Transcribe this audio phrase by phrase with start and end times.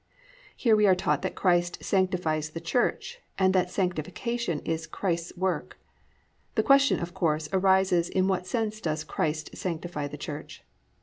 [0.33, 5.31] "+ Here we are taught that Christ sanctifies the church and that Sanctification is Christ's
[5.37, 5.77] work.
[6.55, 10.63] The question, of course, arises, in what sense does Christ sanctify the church.